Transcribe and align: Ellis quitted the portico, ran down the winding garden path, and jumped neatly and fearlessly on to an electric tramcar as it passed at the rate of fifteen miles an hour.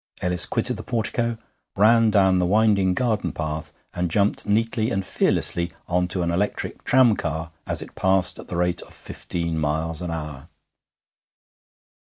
Ellis 0.19 0.47
quitted 0.47 0.77
the 0.77 0.81
portico, 0.83 1.37
ran 1.75 2.09
down 2.09 2.39
the 2.39 2.47
winding 2.47 2.95
garden 2.95 3.31
path, 3.31 3.71
and 3.93 4.09
jumped 4.09 4.47
neatly 4.47 4.89
and 4.89 5.05
fearlessly 5.05 5.71
on 5.87 6.07
to 6.07 6.23
an 6.23 6.31
electric 6.31 6.83
tramcar 6.83 7.51
as 7.67 7.83
it 7.83 7.93
passed 7.93 8.39
at 8.39 8.47
the 8.47 8.55
rate 8.57 8.81
of 8.81 8.95
fifteen 8.95 9.59
miles 9.59 10.01
an 10.01 10.09
hour. 10.09 10.49